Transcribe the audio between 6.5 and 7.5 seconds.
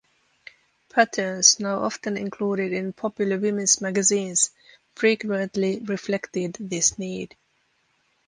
this need.